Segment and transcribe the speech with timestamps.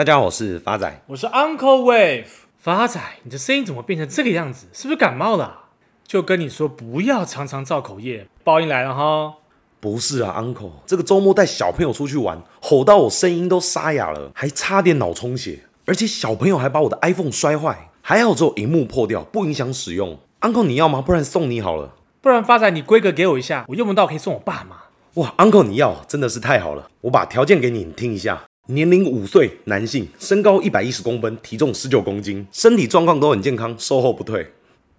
[0.00, 2.24] 大家好，我是发仔，我是 Uncle Wave。
[2.58, 4.66] 发仔，你的声音怎么变成这个样子？
[4.72, 5.64] 是不是感冒了？
[6.06, 8.26] 就跟你说，不要常常造口业。
[8.42, 9.34] 报应来了哈！
[9.78, 20.18] 不是啊，Uncle，这个周末带小朋友出去玩，吼到我声音都沙哑了，还差点脑充血，而且小朋友还把我的 iPhone 摔坏，还好只有荧幕破掉，不影响使用。
[20.40, 21.02] Uncle，你要吗？
[21.02, 21.92] 不然送你好了。
[22.22, 24.76] 不然发仔，你规格给我一下，我用不到可以送我爸妈？
[25.20, 28.44] 哇，Uncle，你要真的是太好了，我把条件给你，你听一下。
[28.70, 34.52] 年龄五岁，男性，身高一百一十公分，体重十九公斤，身体状况都很健康，售后不退。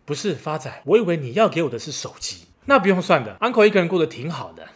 [0.04, 3.38] 不是发仔，我以为你要给我的是手机，那不用算的。
[3.40, 4.68] Uncle 一个人过得挺好的。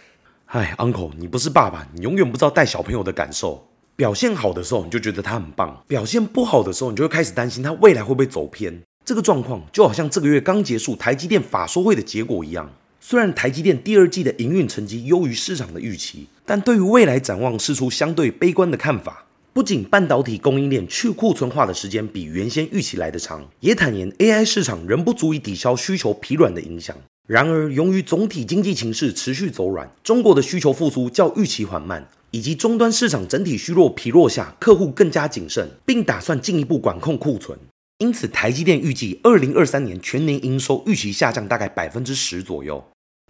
[0.46, 3.68] 哎，Uncle，你不是爸爸，你永远不知道带小朋友的感受。
[3.98, 8.82] 表现好的时候，你就觉得他很棒；表现不好的时候，你就会开始担心他未来会不会走偏。
[9.04, 12.72] 这个状况就好像这个月刚结束台积电法说会的结果一样。
[13.08, 19.28] 虽然台积电第二季的营运成绩优于市场的预期，但对于未来展望释出相对悲观的看法。
[19.54, 26.98] 不仅半导体供应链去库存化的时间比原先预期来得长，也坦言 AI 市场仍不足以抵消需求疲软的影响。
[27.28, 37.56] 然而，由于总体经济情势持续走软，中国的需求复苏较预期缓慢，以及终端市场整体虚弱疲弱下，客户更加谨慎，并打算进一步管控库存。
[38.00, 42.84] 因此，台积电预计二零二三年全年营收预期下降大概百分之十左右。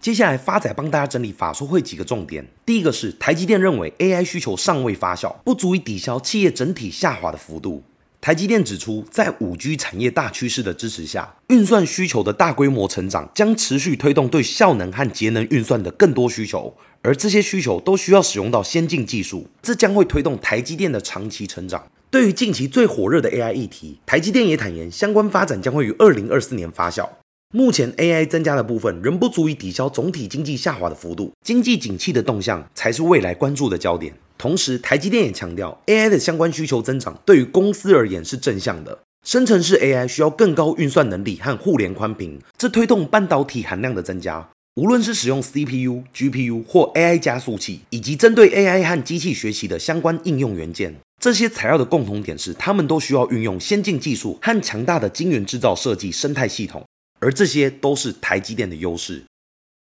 [0.06, 2.46] 接下来，发仔帮大家整理法说会几个重点。
[2.64, 7.82] 第一个是台积电认为 AI 需求尚未发酵，不足以抵消企业整体下滑的幅度。
[8.20, 21.84] 台积电指出，在 5G 产业大趋势的支持下，运算需求的大规模成长将持续推动对效能和节能运算的更多需求，而这些需求都需要使用到先进技术，这将会推动台积电的长期成长。
[22.10, 27.08] 对于近期最火热的 AI 议题，台积电也坦言，相关发展将会于2024年发酵。
[27.52, 34.12] 目前 AI 增加的部分仍不足以抵消总体经济下滑的幅度，经济景气的动向才是未来关注的焦点。
[34.36, 38.98] 同时，台积电也强调，AI 的相关需求增长对于公司而言是正向的。
[39.24, 44.50] 生成式 AI 需要更高运算能力和互联宽频，这推动半导体含量的增加。
[44.74, 56.84] 无论是使用 CPU、GPU 或 AI 加速器，以及针对 AI 和机器学习的相关应用元件，这些材料的共同点是，它们都需要运用先进技术和强大的晶圆制造设计生态系统。
[57.18, 59.22] 而这些都是台积电的优势。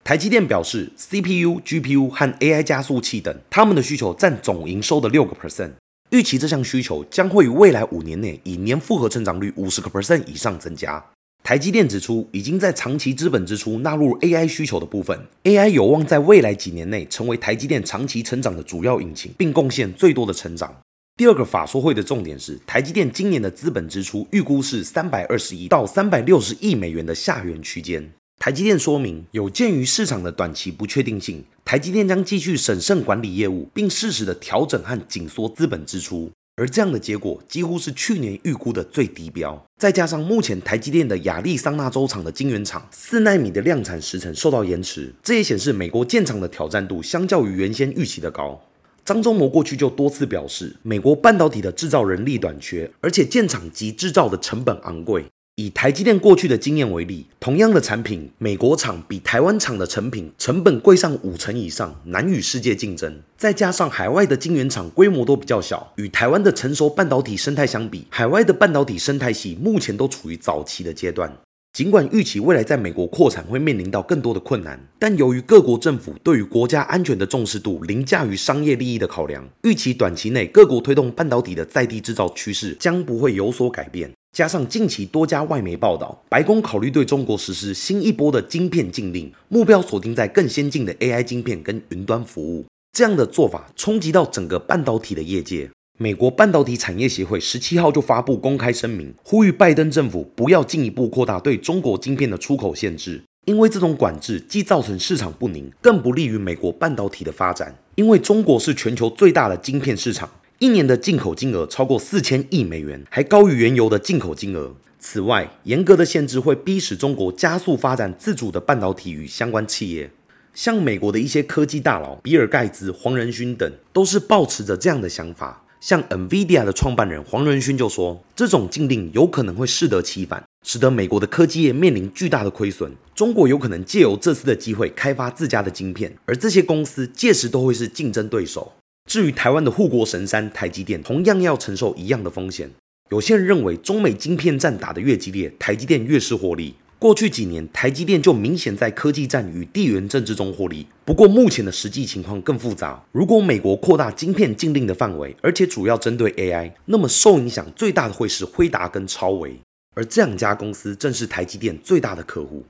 [0.03, 5.72] 台积电表示，CPU、GPU 和 AI 加速器等，他们的需求占总营收的六个 percent。
[6.12, 11.03] 预期这项需求将会于未来五年内以年复合成长率五十个 percent 以上增加。
[11.44, 20.75] 台积电指出，已经在长期资本支出纳入 AI 需求的部分，AI 有望在未来几年内成为台积电长期成长的主要引擎，并贡献最多的成长。
[21.18, 28.12] 第二个法说会的重点是，台积电今年的资本支出预估是三百二十亿到三百六十亿美元的下缘区间。
[28.38, 36.30] 台积电说明，有鉴于市场的短期不确定性，台积电将继续审慎管理业务，并适时的调整和紧缩资本支出。
[36.58, 39.66] 而这样的结果几乎是去年预估的最低标。
[39.78, 48.62] 再加上目前台积电的亚利桑那州厂的晶圆厂四奈米的量产时程受到延迟，这也显示美国建厂的挑战度相较于原先预期的高。
[49.06, 55.24] 张忠谋过去就多次表示，美国半导体的制造人力短缺，而且建厂及制造的成本昂贵。
[55.58, 63.22] 以台积电过去的经验为例，同样的产品，美国厂比台湾厂的成品成本贵上五成以上，难与世界竞争。
[63.38, 71.32] 再加上海外的晶圆厂规模都比较小，与台湾的成熟半导体生态相比，海外的半导体生态系目前都处于早期的阶段。
[71.75, 84.09] 尽管预期未来在美国扩产会面临到更多的困难，但由于各国政府对于国家安全的重视度凌驾于商业利益的考量，预期短期内各国推动半导体的在地制造趋势将不会有所改变。
[84.31, 92.63] 加上近期多家外媒报道，白宫考虑对中国实施新一波的晶片禁令，目标锁定在更先进的 AI 晶片跟云端服务，
[92.94, 95.69] 这样的做法冲击到整个半导体的业界。
[95.97, 107.73] 美国半导体产业协会十七号就发布公开声明，呼吁拜登政府不要进一步扩大对中国晶片的出口限制，因为这种管制既造成市场不宁，更不利于美国半导体的发展。
[107.95, 110.29] 因为中国是全球最大的晶片市场，
[110.59, 114.75] 一年的进口金额超过四千亿美元，还高于原油的进口金额。
[115.00, 120.12] 此外，严格的限制会逼使中国加速发展自主的半导体与相关企业，
[120.53, 125.62] 像美国的一些科技大佬比尔盖茨、黄仁勋等，都是抱持着这样的想法。
[125.86, 132.92] 像 NVIDIA 的创办人黄仁勋就说，这种禁令有可能会适得其反，使得美国的科技业面临巨大的亏损。
[133.14, 138.74] 中国有可能借由这次的机会开发自家的晶片，而这些公司届时都会是竞争对手。
[139.08, 142.72] 至于台湾的护国神山台积电，同样要承受一样的风险。
[143.12, 146.74] 有些人认为，中美晶片战打得越激烈，台积电越是获利。
[146.97, 150.88] 过去几年，台积电就明显在科技战与地缘政治中获利。
[151.03, 153.03] 不过，目前的实际情况更复杂。
[153.12, 159.59] 如果美国扩大晶片禁令的范围，而且主要针对 AI，那么受影响最大的会是辉达跟超微，
[159.94, 162.63] 而这两家公司正是台积电最大的客户。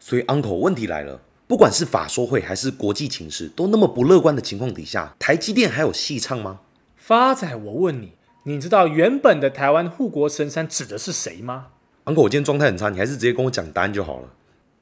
[0.00, 6.60] 所以，Uncle，问题来了，不管是法说会还是国际情势都那么不乐观的情况底下，台积电还有戏唱吗？
[6.96, 11.68] 发仔，我问你，你知道原本的台湾护国神山指的是谁吗
[12.08, 14.28] ？Uncle，我今天状态很差，你还是直接跟我讲答案就好了。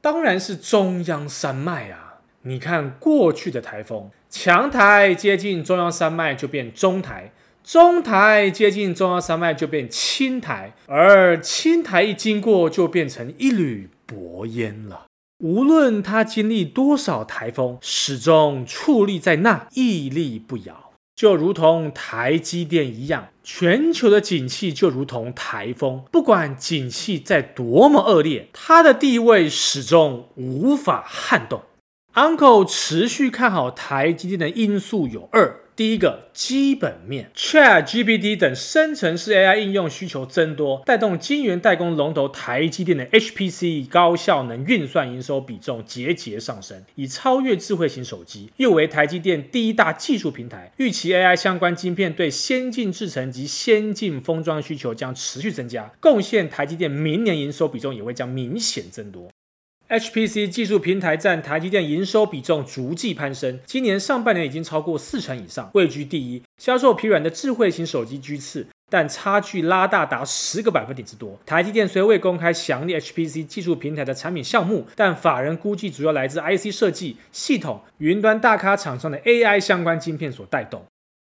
[0.00, 2.20] 当然是中央山脉啊！
[2.42, 7.32] 你看过去的台风，强台接近中央山脉就变中台，
[7.64, 15.06] 中台接近中央山脉就变轻台，而轻台一经过就变成一缕薄烟了。
[15.42, 20.85] 无论它经历多少台风，始终矗立在那，屹立不摇。
[21.16, 31.62] 就如同台积电一样，全球的景气就如同台风，不管景气在多么恶劣，它的地位始终无法撼动。
[32.12, 35.60] Uncle 持续看好台积电的因素有二。
[35.76, 50.72] 第一个基本面，ChatGPT 等生成式 AI 应用需求增多，带动晶圆代工龙头台积电的 HPC 高效能运算营收比重节节上升，已超越智慧型手机，又为台积电第一大技术平台。
[50.78, 59.28] 预期 AI 相关晶片对先进制程及先进封装需求将持续增加，贡献台积电明年营收比重也会将明显增多。
[59.88, 66.42] HPC 技术平台占台积电营收比重逐季攀升，今年上半年已经超过四成以上，位居第一。
[66.58, 71.38] 销售疲软的智慧型手机居次，但差距拉大达十个百分点之多。
[71.46, 80.82] 台积电虽未公开详列 HPC 技术平台的产品项目，但法人估计主要来自 IC 设计、系统、云端大咖厂商的 AI 相关晶片所带动。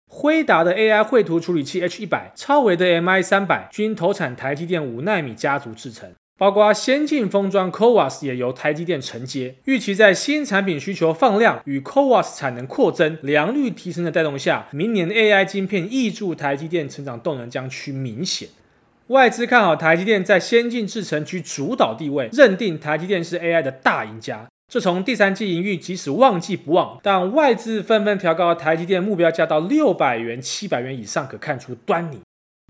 [0.09, 6.13] 辉达的 AI 绘图处理器 H100，超维的 MI300，均投产台积电五纳米家族制程。
[6.43, 18.49] 包括先进封装 CoWoS 也由台积电承接，预期在新产品需求放量与 CoWoS 产能扩增、良率提升的带动下，明年 AI 晶片挹注台积电成长动能将趋明显。
[19.07, 24.45] 外资看好台积电在先进制程居主导地位，认定台积电是 AI 的大赢家。
[24.69, 32.19] 这从第三季营运即使旺季不旺，但外资纷纷调高台积电目标价到六百元、七百元以上，可看出端倪。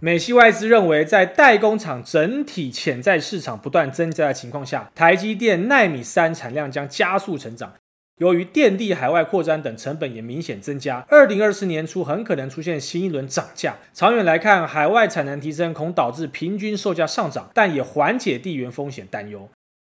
[0.04, 7.75] 美系外资认为，在代工厂整体潜在市场不断增加的情况下，台积电奈米三产量将加速成长。
[8.19, 13.76] 由于电力海外扩张等成本也明显增加，二零二四年初很可能出现新一轮涨价。
[13.94, 19.48] 长远来看，海外产能提升恐导致平均售价上涨，但也缓解地缘风险担忧。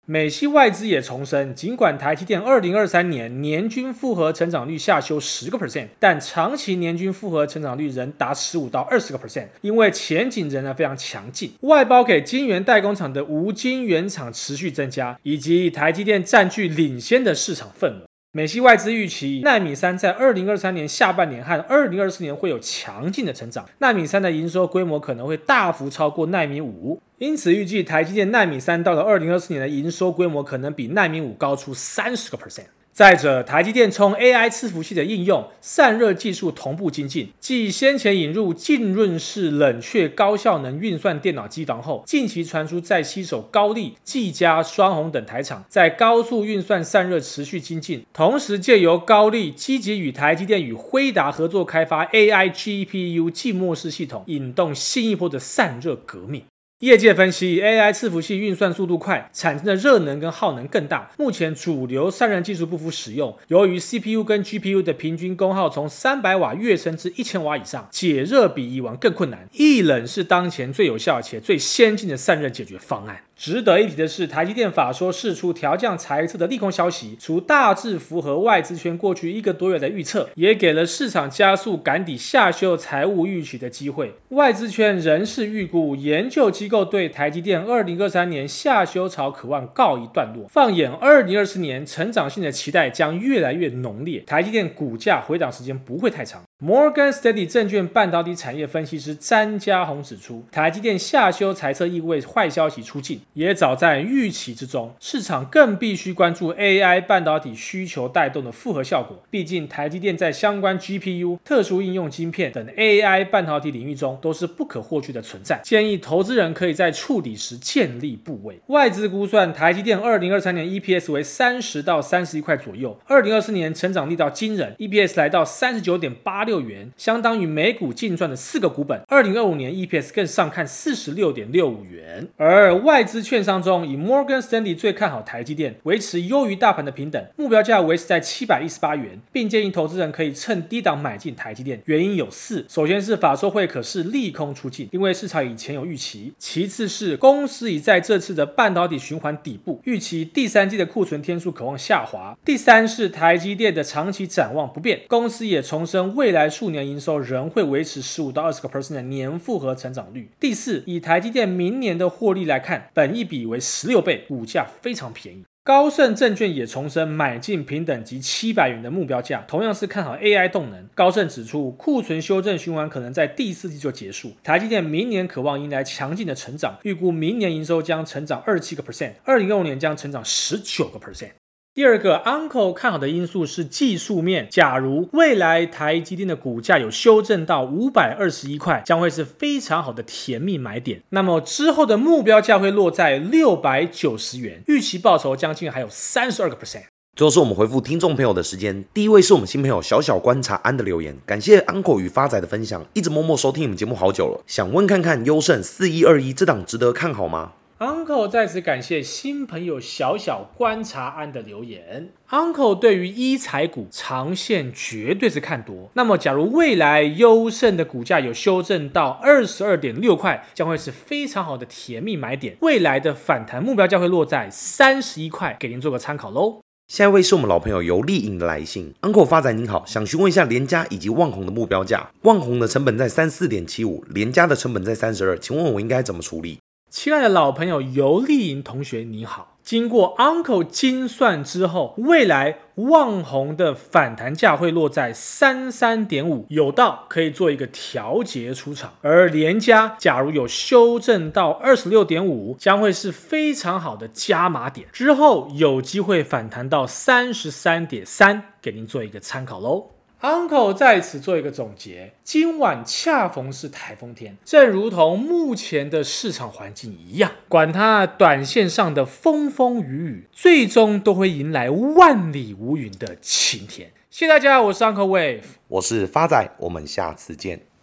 [0.09, 11.53] 美系外资也重申，尽管台积电二零二三年年均复合成长率下修十个 percent，但长期年均复合成长率仍达十五到二十个 percent，因为前景仍然非常强劲。
[11.63, 18.06] 外包给晶圆代工厂的无晶圆厂持续增加，以及台积电占据领先的市场份额。
[18.37, 23.67] 美系外资预期，纳米三在二零二三年下半年和二零二四年会有强劲的成长。
[23.79, 32.67] 纳米三的营收规模可能会大幅超过纳米五，因此预计台积电纳米三到了二零二四年的营收规模可能比纳米五高出三十个 percent。
[32.97, 56.43] 再者，台积电从 AI 伺服器的应用、散热技术同步精进，继先前引入浸润式冷却高效能运算电脑机房后，近期传出再携手高力、技嘉、双鸿等台厂，在高速运算散热持续精进，同时借由高力积极与台积电与辉达合作开发 AI GPU 静默式系统，引动新一波的散热革命。
[56.81, 61.11] 业界分析，AI 伺服器运算速度快，产生的热能跟耗能更大。
[61.17, 69.49] 目前主流散热技术不敷使用，由于 CPU 跟 GPU 的平均功耗从三百瓦跃升至一千瓦以上，解热比以往更困难。
[69.53, 73.23] 易冷是当前最有效且最先进的散热解决方案。
[73.39, 84.15] 值得一提的是，台积电法说释出调降财测的利空消息，除大致符合外资圈过去一个多月的预测，也给了市场加速赶底下修财务预期的机会。
[84.31, 96.43] 外资圈人士预估，研究机构对台积电二零二三年下修潮渴望告一段落，放眼二零二四年，成长性的期待将越来越浓烈，台积电股价回档时间不会太长。
[96.59, 104.91] 摩根斯丹利证券半导体产业分析师詹家宏指出，台积电下修财测意味坏消息出尽，也早在预期之中。
[104.99, 109.23] 市场更必须关注 AI 半导体需求带动的复合效果。
[109.29, 115.61] 毕竟，台积电在相关 GPU、特殊应用晶片等 AI 半导体领域中都是不可或缺的存在。
[115.63, 118.59] 建议投资人可以在触底时建立部位。
[118.69, 126.46] 外资估算，台积电二零二三年 EPS 为三十到三十一块左右，二零二四年成长力道惊人，EPS 来到三十九点八。
[126.47, 128.99] 六元，相当于每股净赚的四个股本。
[129.09, 132.27] 二零二五年 EPS 更上看四十六点六五元。
[132.39, 141.83] 而外资券商中，以 Morgan Stanley 最看好台积电，维持优于大盘的平等，目标价维持在七百一十八元，并建议投资人可以趁低档买进台积电。
[141.87, 160.31] 原因有四：首先是法说会可是利空出尽，因为市场以前有预期；其次是公司已在这次的半导体循环底部，预期第三季的库存天数可望下滑；第三是台积电的长期展望不变，公司也重申未来来数年营收仍会维持十五到二十个 percent 的年复合成长率。
[160.39, 165.45] 第四，以台积电明年的获利来看，本益比为十六倍，股价非常便宜。
[165.65, 170.87] 高盛证券也重申买进平等级七百元的目标价，同样是看好 AI 动能。
[170.95, 174.33] 高盛指出，库存修正循环可能在第四季就结束。
[174.45, 181.31] 台积电明年渴望迎来强劲的成长，预估明年营收将成长二十七个 percent，二零二五年将成长十九个 percent。
[181.77, 184.49] 第二个，Uncle 看好的因素是技术面。
[184.51, 191.03] 假如未来台积电的股价有修正到五百二十一块，将会是非常好的甜蜜买点。
[191.11, 196.85] 那么之后的目标价会落在六百九十元，预期报酬将近还有三十二个 percent。
[197.15, 212.11] 最后是我们回复听众朋友的时间，第一位是我们新朋友小小观察安的留言，感谢 Uncle 与发仔的分享，一直默默收听你们节目好久了，想问看看优胜四一二一这档值得看好吗？Uncle 在此感谢新朋友小小观察安的留言。
[212.31, 215.91] Uncle 对于医材股长线绝对是看多。
[215.93, 222.57] 那么，假如未来优胜的股价有修正到二十二点六块，将会是非常好的甜蜜买点。
[222.61, 226.61] 未来的反弹目标将会落在三十一块，给您做个参考喽。
[226.89, 232.11] 下一位是我们老朋友游丽颖的来信，Uncle 发展您好，想询问一下联嘉以及旺宏的目标价。
[232.23, 236.59] 旺宏的成本在三四点七五，联嘉的成本在三十二，请问我应该怎么处理？
[236.99, 239.59] 亲爱的老朋友尤丽莹同学，你好。
[239.63, 248.95] 经过 Uncle 精算之后，未来旺宏的反弹价会落在三三点五，有道可以做一个调节出场。
[249.03, 259.96] 而联嘉假如有修正到二十六点五，将会是非常好的加码点，之后有机会反弹到三十三点三，给您做一个参考喽。
[260.23, 273.93] Uncle 在此做一个总结，今晚恰逢是台风天，正如同目前的市场环境一样，管它短线上的风风雨雨，最终都会迎来万里无云的晴天。
[274.11, 277.67] 谢谢大家，我是 Uncle Wave，我是发仔，我们下次见。